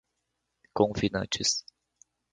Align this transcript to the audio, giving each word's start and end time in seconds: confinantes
confinantes 0.73 1.63